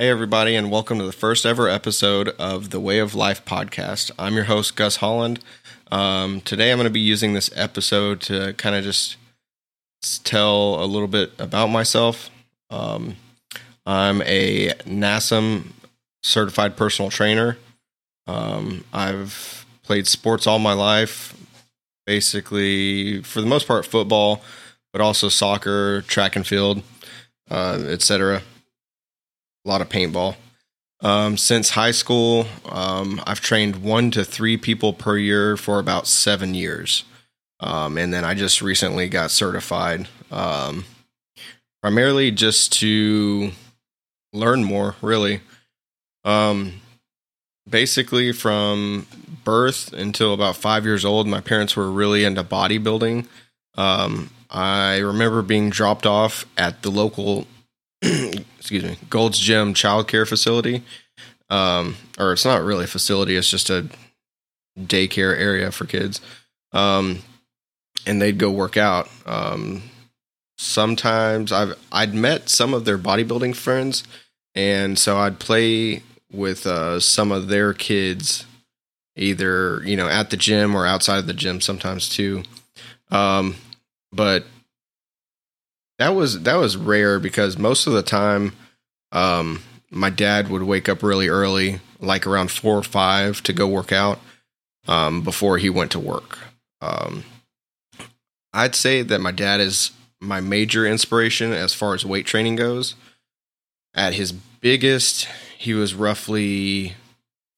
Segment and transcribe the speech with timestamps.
[0.00, 4.10] Hey, everybody, and welcome to the first ever episode of the Whey of Life podcast.
[4.18, 5.40] I'm your host, Gus Holland.
[5.92, 9.18] Um, today, I'm going to be using this episode to kind of just
[10.24, 12.30] tell a little bit about myself.
[12.70, 13.16] Um,
[13.84, 15.64] I'm a NASM
[16.22, 17.58] certified personal trainer.
[18.26, 21.36] Um, I've played sports all my life,
[22.06, 24.40] basically, for the most part, football,
[24.94, 26.82] but also soccer, track and field,
[27.50, 28.40] uh, etc
[29.64, 30.36] a lot of paintball.
[31.02, 36.06] Um, since high school, um, I've trained one to three people per year for about
[36.06, 37.04] seven years.
[37.60, 40.84] Um, and then I just recently got certified, um,
[41.82, 43.52] primarily just to
[44.32, 45.40] learn more, really.
[46.24, 46.80] Um,
[47.68, 49.06] basically, from
[49.44, 53.26] birth until about five years old, my parents were really into bodybuilding.
[53.76, 57.46] Um, I remember being dropped off at the local
[58.58, 60.82] excuse me, Gold's Gym Child Care Facility.
[61.48, 63.88] Um, or it's not really a facility; it's just a
[64.78, 66.20] daycare area for kids.
[66.72, 67.20] Um,
[68.06, 69.08] and they'd go work out.
[69.26, 69.82] Um,
[70.58, 74.04] sometimes I've I'd met some of their bodybuilding friends,
[74.54, 78.46] and so I'd play with uh, some of their kids,
[79.16, 82.42] either you know at the gym or outside of the gym sometimes too.
[83.10, 83.56] Um,
[84.12, 84.44] but
[86.00, 88.52] that was that was rare because most of the time
[89.12, 93.68] um, my dad would wake up really early like around four or five to go
[93.68, 94.18] work out
[94.88, 96.38] um, before he went to work.
[96.80, 97.24] Um,
[98.54, 99.90] i'd say that my dad is
[100.20, 102.94] my major inspiration as far as weight training goes.
[103.92, 105.28] At his biggest
[105.58, 106.94] he was roughly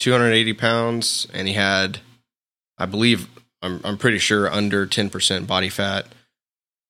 [0.01, 2.01] 280 pounds and he had
[2.77, 3.29] i believe
[3.63, 6.07] i'm, I'm pretty sure under 10% body fat.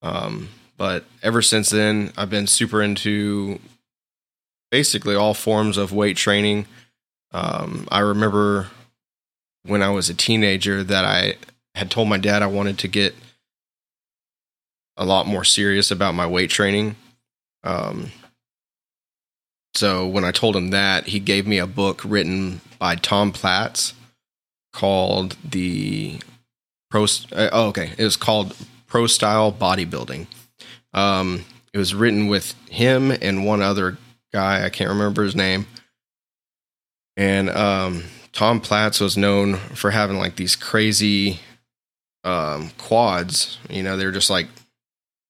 [0.01, 3.61] Um, but ever since then, I've been super into
[4.71, 6.67] basically all forms of weight training.
[7.33, 8.69] Um, I remember
[9.65, 11.37] when I was a teenager that I
[11.75, 13.15] had told my dad I wanted to get
[14.97, 16.97] a lot more serious about my weight training.
[17.65, 18.11] Um,
[19.75, 23.95] so when I told him that, he gave me a book written by Tom Platz
[24.73, 26.19] called the
[26.91, 27.05] Pro.
[27.05, 28.57] Uh, oh, okay, it was called
[28.87, 30.27] Pro Style Bodybuilding.
[30.95, 33.97] Um, it was written with him and one other
[34.33, 34.65] guy.
[34.65, 35.67] I can't remember his name.
[37.17, 41.41] And um, Tom Platz was known for having like these crazy
[42.25, 43.59] um, quads.
[43.69, 44.49] You know, they're just like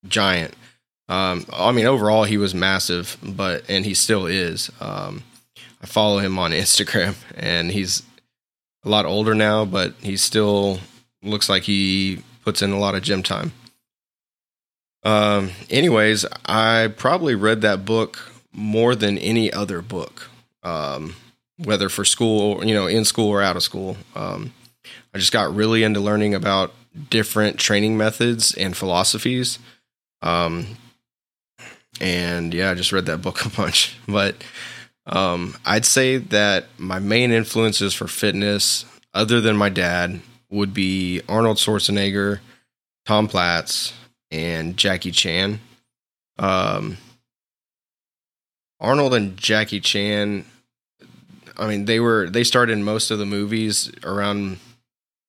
[0.06, 0.54] giant.
[1.08, 4.70] Um, I mean, overall, he was massive, but and he still is.
[4.80, 5.24] Um,
[5.82, 8.02] I follow him on Instagram, and he's
[8.84, 10.80] a lot older now, but he still
[11.22, 13.52] looks like he puts in a lot of gym time.
[15.04, 20.30] Um, anyways, I probably read that book more than any other book,
[20.62, 21.16] um,
[21.56, 23.96] whether for school, you know, in school or out of school.
[24.14, 24.52] Um,
[25.14, 26.72] I just got really into learning about
[27.10, 29.58] different training methods and philosophies.
[30.20, 30.76] Um,
[32.00, 33.96] and yeah, I just read that book a bunch.
[34.06, 34.36] But
[35.06, 38.84] um, I'd say that my main influences for fitness,
[39.14, 40.20] other than my dad,
[40.50, 42.40] would be Arnold Schwarzenegger,
[43.06, 43.92] Tom Platz,
[44.32, 45.60] and Jackie Chan.
[46.38, 46.96] Um,
[48.80, 50.44] Arnold and Jackie Chan,
[51.56, 54.58] I mean, they were they started in most of the movies around,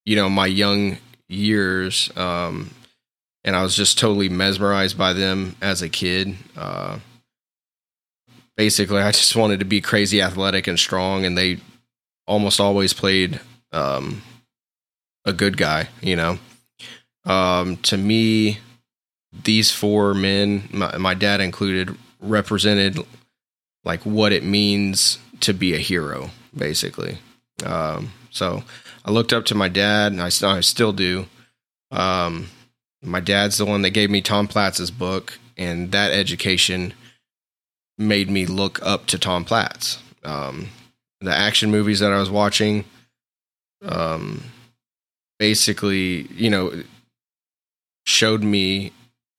[0.06, 0.98] you know, my young
[1.28, 2.72] years, um,
[3.44, 6.36] and I was just totally mesmerized by them as a kid.
[6.56, 7.00] Uh,
[8.56, 11.60] basically, I just wanted to be crazy athletic and strong, and they
[12.26, 13.40] almost always played
[13.72, 14.22] um,
[15.26, 16.40] a good guy, you know.
[17.26, 18.60] Um, to me,
[19.44, 23.00] these four men, my, my dad included, represented
[23.84, 27.18] like what it means to be a hero, basically.
[27.66, 28.64] Um, so
[29.06, 31.26] I looked up to my dad, and I, I still do.
[31.92, 32.50] Um,
[33.02, 36.94] my dad's the one that gave me Tom Platz's book, and that education
[37.98, 40.00] made me look up to Tom Platz.
[40.24, 40.70] Um,
[41.20, 42.86] the action movies that I was watching,
[43.84, 44.44] um,
[45.38, 46.84] basically, you know,
[48.06, 48.92] showed me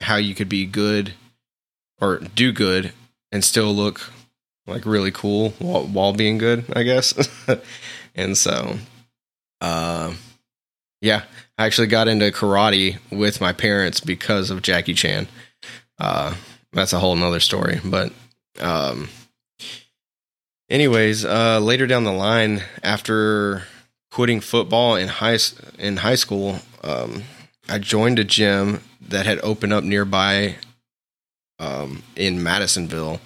[0.05, 1.15] how you could be good
[2.01, 2.93] or do good
[3.33, 4.13] and still look
[4.67, 7.15] like really cool while, while being good, I guess.
[8.15, 8.79] and so,
[9.61, 10.15] uh,
[11.01, 11.25] yeah,
[11.59, 15.29] I actually got into karate with my parents because of Jackie Chan.
[15.99, 16.35] Uh,
[16.73, 18.13] that's a whole nother story, but,
[18.61, 19.09] um,
[20.69, 23.65] anyways, uh, later down the line, after
[24.11, 25.39] quitting football in high
[25.79, 27.23] in high school, um,
[27.69, 30.57] I joined a gym that had opened up nearby
[31.59, 33.21] um, in Madisonville.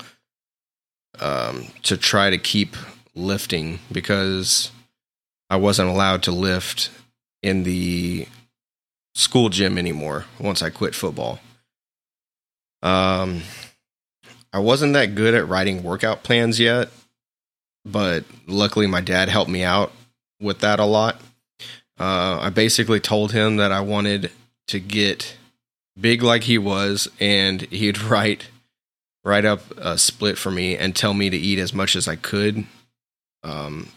[1.20, 2.76] um, to try to keep
[3.14, 4.70] lifting because
[5.50, 6.90] I wasn't allowed to lift
[7.42, 8.26] in the
[9.14, 11.40] school gym anymore once I quit football.
[12.82, 13.42] Um,
[14.52, 16.88] I wasn't that good at writing workout plans yet,
[17.84, 19.92] but luckily my dad helped me out
[20.40, 21.20] with that a lot.
[21.98, 24.30] Uh, I basically told him that I wanted
[24.68, 25.36] to get
[25.98, 28.48] big like he was, and he'd write
[29.24, 32.16] write up a split for me and tell me to eat as much as I
[32.16, 32.64] could.
[33.42, 33.88] Um,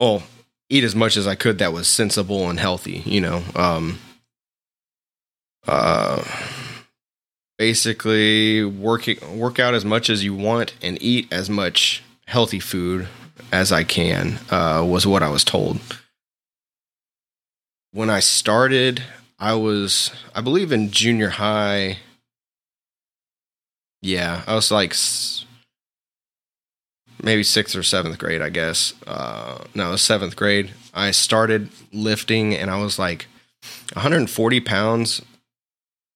[0.00, 0.24] well,
[0.68, 3.42] eat as much as I could that was sensible and healthy, you know.
[3.54, 3.98] Um,
[5.66, 6.24] uh,
[7.58, 13.06] basically, working work out as much as you want and eat as much healthy food
[13.52, 15.80] as I can uh, was what I was told.
[17.96, 19.02] When I started,
[19.38, 21.96] I was, I believe, in junior high.
[24.02, 24.94] Yeah, I was like
[27.22, 28.92] maybe sixth or seventh grade, I guess.
[29.06, 30.74] Uh, no, seventh grade.
[30.92, 33.28] I started lifting and I was like
[33.94, 35.22] 140 pounds.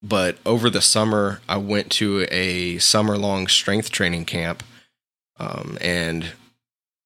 [0.03, 4.63] But over the summer, I went to a summer long strength training camp.
[5.39, 6.33] Um, and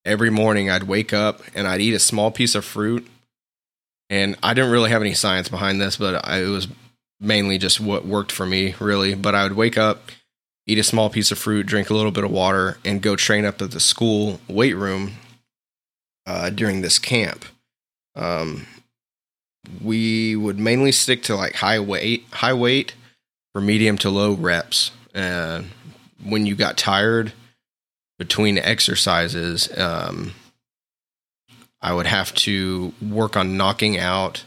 [0.04, 3.08] every morning I'd wake up and I'd eat a small piece of fruit.
[4.10, 6.68] And I didn't really have any science behind this, but I, it was
[7.20, 9.14] mainly just what worked for me, really.
[9.14, 10.10] But I would wake up
[10.66, 13.44] eat a small piece of fruit, drink a little bit of water, and go train
[13.44, 15.12] up at the school weight room
[16.26, 17.44] uh, during this camp.
[18.16, 18.66] Um,
[19.82, 22.94] we would mainly stick to like high weight, high weight
[23.52, 24.90] for medium to low reps.
[25.14, 25.62] Uh,
[26.22, 27.32] when you got tired
[28.18, 30.32] between exercises, um,
[31.84, 34.42] I would have to work on knocking out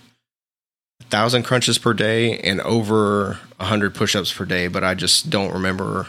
[1.00, 5.30] a thousand crunches per day and over a hundred push-ups per day, but I just
[5.30, 6.08] don't remember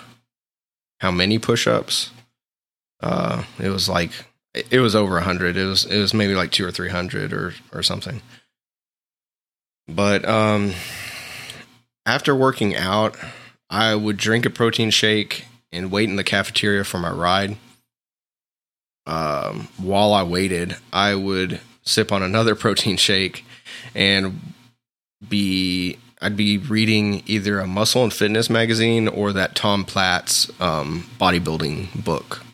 [1.01, 2.13] how many push-ups.
[3.03, 4.11] Uh, it was like
[4.55, 5.59] it was over a hundred.
[5.59, 8.23] It was it was maybe like two or three hundred or or something.
[9.87, 10.73] But um,
[12.07, 13.19] after working out,
[13.69, 17.59] I would drink a protein shake and wait in the cafeteria for my ride.
[19.09, 23.45] Um, while I waited, I would sip on another protein shake
[23.95, 24.41] and
[25.27, 31.09] be I'd be reading either a muscle and fitness magazine or that Tom Platz um,
[31.19, 32.45] bodybuilding book.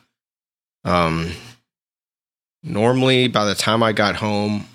[0.85, 1.33] Um,
[2.63, 4.67] normally, by the time I got home,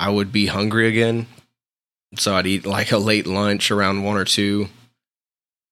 [0.00, 1.26] I would be hungry again,
[2.16, 4.68] so I'd eat like a late lunch around one or two.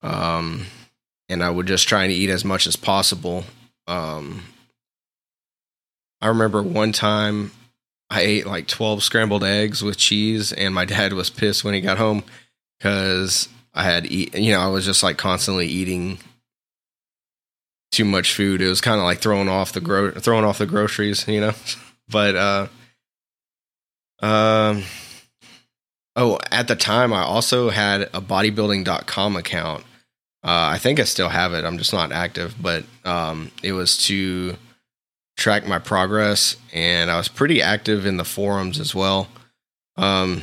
[0.03, 0.67] Um,
[1.29, 3.45] and I would just try and eat as much as possible.
[3.89, 4.43] Um,
[6.21, 7.51] I remember one time
[8.11, 11.81] I ate like 12 scrambled eggs with cheese, and my dad was pissed when he
[11.81, 12.25] got home
[12.79, 16.19] because I had eat, you know, I was just like constantly eating
[17.93, 18.61] too much food.
[18.61, 21.53] It was kind of like throwing off the gro- throwing off the groceries, you know.
[22.09, 22.67] but uh,
[24.21, 24.83] um,
[26.15, 29.85] oh, at the time, I also had a bodybuilding.com account.
[30.45, 31.65] Uh, I think I still have it.
[31.65, 34.57] I'm just not active, but um, it was to
[35.37, 39.29] track my progress, and I was pretty active in the forums as well.
[39.97, 40.43] Um,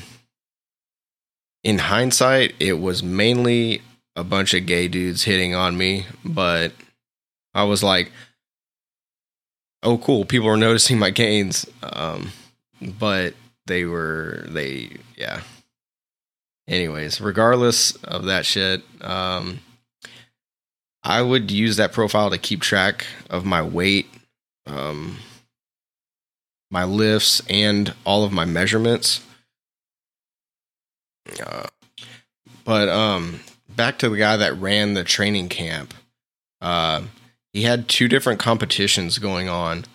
[1.63, 3.81] in hindsight, it was mainly
[4.15, 6.73] a bunch of gay dudes hitting on me, but
[7.53, 8.12] I was like,
[9.81, 10.25] "Oh, cool!
[10.25, 12.31] People are noticing my gains." Um,
[12.81, 13.33] but
[13.65, 15.41] they were they yeah.
[16.67, 19.59] Anyways, regardless of that shit, um,
[21.03, 24.07] I would use that profile to keep track of my weight
[24.65, 25.17] um,
[26.72, 29.22] my lifts and all of my measurements.
[31.43, 31.67] Uh,
[32.65, 35.93] but um, back to the guy that ran the training camp.
[36.62, 37.03] Uh,
[37.51, 39.86] he had two different competitions going on.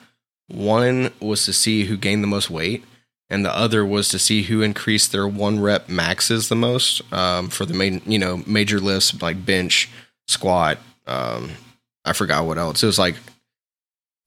[0.49, 2.85] One was to see who gained the most weight,
[3.29, 7.49] and the other was to see who increased their one rep maxes the most um,
[7.49, 9.91] for the main, you know, major lifts like bench,
[10.29, 10.79] squat.
[11.07, 11.51] Um,
[12.05, 12.83] I forgot what else.
[12.83, 13.17] It was like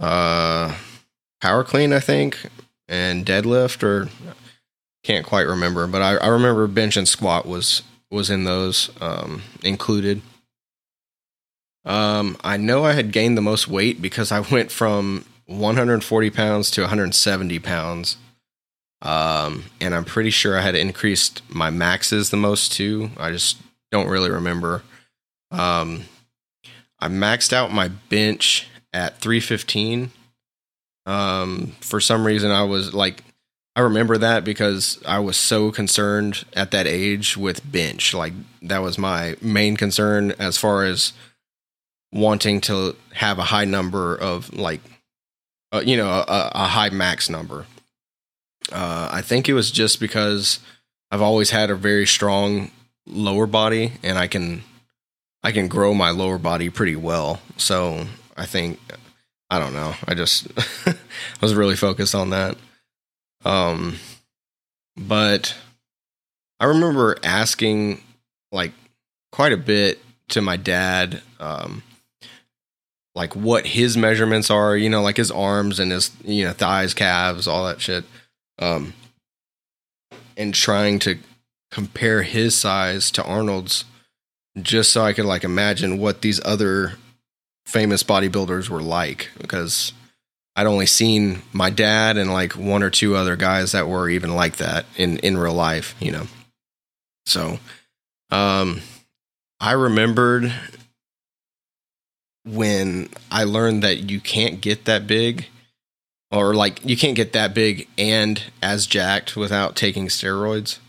[0.02, 0.76] uh,
[1.40, 2.38] power clean, I think,
[2.90, 4.10] and deadlift, or
[5.04, 9.42] can't quite remember, but I, I remember bench and squat was was in those um,
[9.64, 10.22] included.
[11.86, 16.72] Um, I know I had gained the most weight because I went from 140 pounds
[16.72, 18.18] to 170 pounds.
[19.02, 23.10] Um, and I'm pretty sure I had increased my maxes the most too.
[23.18, 23.58] I just
[23.92, 24.84] don't really remember.
[25.50, 26.04] Um,
[27.00, 30.12] I maxed out my bench at 315.
[31.06, 33.24] Um, for some reason, I was like,
[33.76, 38.14] I remember that because I was so concerned at that age with bench.
[38.14, 38.34] Like
[38.64, 41.14] that was my main concern as far as
[42.12, 44.82] wanting to have a high number of like,
[45.72, 47.66] uh, you know, a, a, high max number.
[48.72, 50.60] Uh, I think it was just because
[51.10, 52.72] I've always had a very strong
[53.08, 54.64] lower body, and I can
[55.44, 57.42] I can grow my lower body pretty well.
[57.56, 58.06] So
[58.42, 58.80] I think
[59.52, 59.94] I don't know.
[60.08, 60.48] I just
[60.88, 60.96] I
[61.42, 62.58] was really focused on that.
[63.46, 63.98] Um,
[64.98, 65.56] but
[66.60, 68.02] I remember asking
[68.52, 68.72] like
[69.32, 71.84] quite a bit to my dad, um,
[73.14, 76.96] like what his measurements are, you know, like his arms and his, you know, thighs,
[76.96, 78.06] calves, all that shit.
[78.58, 78.96] Um,
[80.36, 81.20] and trying to
[81.70, 83.86] compare his size to Arnold's
[84.60, 86.94] just so I could like imagine what these other
[87.66, 89.94] famous bodybuilders were like because
[90.56, 94.36] I'd only seen my dad and like one or two other guys that were even
[94.36, 96.28] like that in in real life, you know.
[97.26, 97.60] So,
[98.30, 98.82] um
[99.60, 100.54] I remembered
[102.44, 105.46] when I learned that you can't get that big
[106.32, 110.80] or like you can't get that big and as jacked without taking steroids.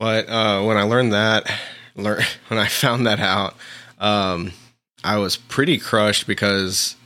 [0.00, 1.50] But uh when I learned that,
[1.94, 3.54] learn when I found that out,
[3.98, 4.52] um
[5.04, 6.96] I was pretty crushed because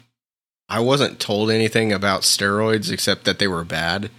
[0.68, 4.10] I wasn't told anything about steroids except that they were bad.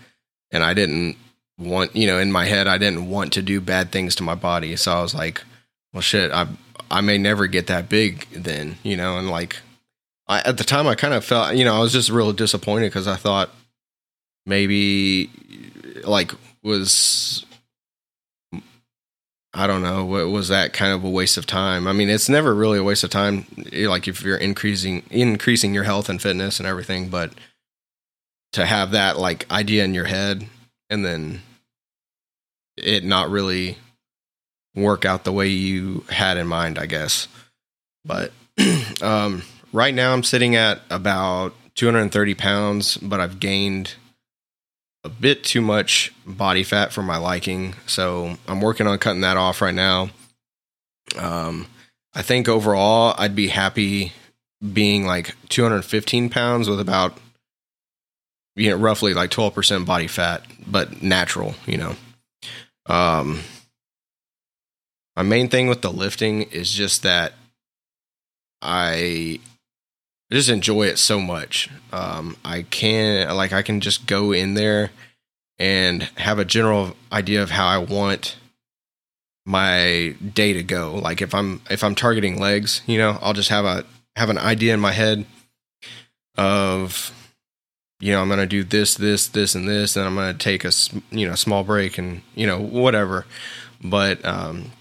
[0.52, 1.16] And I didn't
[1.58, 4.36] want, you know, in my head, I didn't want to do bad things to my
[4.36, 4.76] body.
[4.76, 5.44] So I was like,
[5.94, 6.48] well, shit, I,
[6.92, 9.58] I may never get that big then, you know, and like,
[10.28, 12.88] I, at the time I kind of felt, you know, I was just real disappointed
[12.88, 13.50] because I thought
[14.46, 15.30] maybe
[16.04, 16.32] like
[16.64, 17.46] was
[19.54, 20.06] I don't know.
[20.06, 21.88] Was that kind of a waste of time?
[21.88, 23.46] I mean, it's never really a waste of time.
[23.74, 27.34] Eh, like if you're increasing increasing your health and fitness and everything, but
[28.54, 30.48] to have that like idea in your head
[30.90, 31.42] and then
[32.78, 33.78] it not really
[34.76, 37.28] work out the way you had in mind, I guess.
[38.06, 38.32] But
[39.02, 43.96] um, right now, I'm sitting at about 230 pounds, but I've gained
[45.04, 47.76] a bit too much body fat for my liking.
[47.86, 50.10] So I'm working on cutting that off right now.
[51.18, 51.68] Um,
[52.14, 54.14] I think overall I'd be happy
[54.74, 57.18] being like 215 pounds with about
[58.56, 61.96] you know roughly like 12% body fat, but natural, you know.
[62.88, 63.42] Um,
[65.16, 67.34] my main thing with the lifting is just that
[68.62, 69.40] I
[70.32, 71.70] I just enjoy it so much.
[71.92, 74.92] Um, I can like I can just go in there
[75.58, 78.38] and have a general idea of how I want
[79.46, 80.96] my day to go.
[80.96, 84.38] Like if I'm if I'm targeting legs, you know, I'll just have a have an
[84.38, 85.26] idea in my head
[86.38, 87.14] of
[88.00, 90.38] you know, I'm going to do this this this and this and I'm going to
[90.38, 90.72] take a
[91.12, 93.26] you know, small break and, you know, whatever.
[93.84, 94.72] But um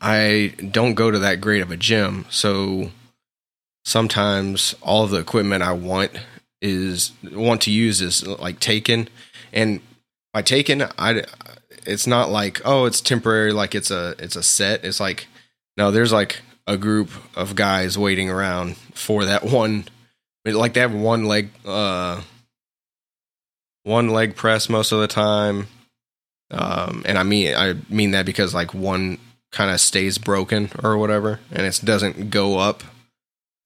[0.00, 2.90] I don't go to that great of a gym, so
[3.86, 6.10] sometimes all of the equipment I want
[6.60, 9.08] is want to use is like taken,
[9.52, 9.80] and
[10.34, 11.22] by taken, I
[11.86, 14.84] it's not like oh it's temporary, like it's a it's a set.
[14.84, 15.28] It's like
[15.76, 19.84] no, there's like a group of guys waiting around for that one.
[20.44, 22.22] Like they have one leg, uh,
[23.84, 25.68] one leg press most of the time.
[26.52, 29.18] Um, and I mean, I mean that because like one
[29.50, 32.84] kind of stays broken or whatever, and it doesn't go up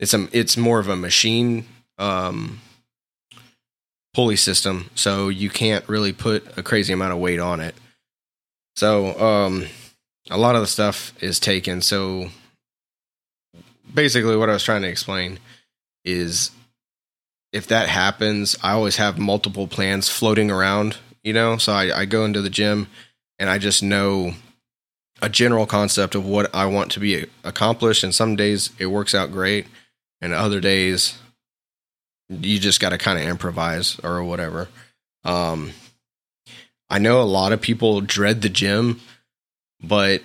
[0.00, 1.66] it's a it's more of a machine
[1.98, 2.60] um,
[4.14, 7.74] pulley system, so you can't really put a crazy amount of weight on it.
[8.76, 9.66] So um,
[10.30, 11.82] a lot of the stuff is taken.
[11.82, 12.30] So
[13.92, 15.38] basically, what I was trying to explain
[16.04, 16.50] is
[17.52, 20.96] if that happens, I always have multiple plans floating around.
[21.22, 22.86] You know, so I, I go into the gym
[23.38, 24.32] and I just know
[25.20, 28.02] a general concept of what I want to be accomplished.
[28.02, 29.66] And some days it works out great
[30.20, 31.18] and other days
[32.28, 34.68] you just got to kind of improvise or whatever.
[35.24, 35.72] Um,
[36.88, 39.00] I know a lot of people dread the gym,
[39.82, 40.22] but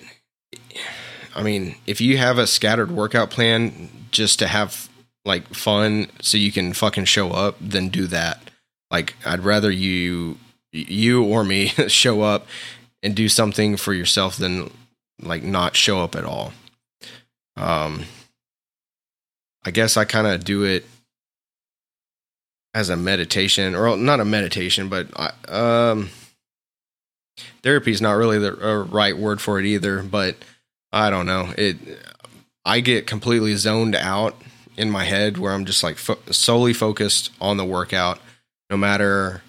[1.35, 4.89] I mean, if you have a scattered workout plan just to have
[5.25, 8.39] like fun so you can fucking show up, then do that.
[8.91, 10.37] Like I'd rather you
[10.71, 12.47] you or me show up
[13.01, 14.71] and do something for yourself than
[15.21, 16.53] like not show up at all.
[17.57, 18.05] Um
[19.65, 20.86] I guess I kind of do it
[22.75, 26.10] as a meditation, or not a meditation, but I, um,
[27.63, 30.03] therapy is not really the uh, right word for it either.
[30.03, 30.36] But
[30.91, 31.51] I don't know.
[31.57, 31.77] It
[32.63, 34.36] I get completely zoned out
[34.77, 38.19] in my head where I'm just like fo- solely focused on the workout,
[38.69, 39.41] no matter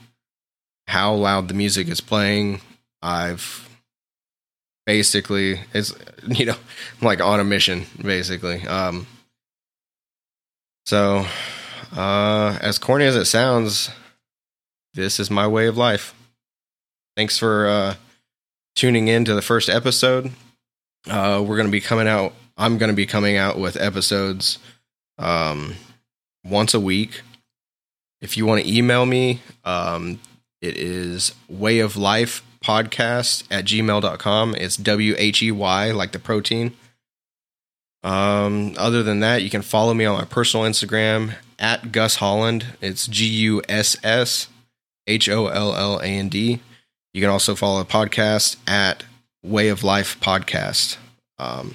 [0.86, 2.60] how loud the music is playing.
[3.02, 3.68] I've
[4.86, 5.92] basically it's
[6.28, 6.56] you know
[7.00, 8.66] I'm like on a mission basically.
[8.66, 9.06] Um,
[10.86, 11.26] So,
[11.96, 13.90] uh, as corny as it sounds,
[14.94, 16.14] this is my way of life.
[17.16, 17.94] Thanks for uh,
[18.76, 20.30] tuning in to the first episode.
[21.08, 22.34] Uh, we're going to be coming out.
[22.56, 24.60] I'm going to be coming out with episodes
[25.18, 25.74] um,
[26.44, 27.22] once a week.
[28.20, 30.20] If you want to email me, um,
[30.62, 34.54] it is whey of life podcast at gmail.com.
[34.54, 36.76] It's W H E Y, like the protein.
[38.06, 42.64] Um, other than that, you can follow me on my personal Instagram at Gus Holland.
[42.80, 44.46] It's G U S S
[45.08, 46.60] H O L L A N D.
[47.12, 49.02] You can also follow the podcast at
[49.42, 50.98] Whey of Life Podcast.
[51.40, 51.74] Um,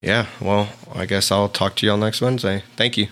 [0.00, 2.62] yeah, well, I guess I'll talk to y'all next Wednesday.
[2.76, 3.08] Thank you.